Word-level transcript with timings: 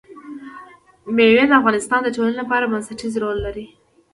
مېوې 1.15 1.43
د 1.47 1.51
افغانستان 1.59 1.99
د 2.03 2.09
ټولنې 2.15 2.35
لپاره 2.41 2.69
بنسټيز 2.71 3.13
رول 3.23 3.37
لري. 3.45 3.65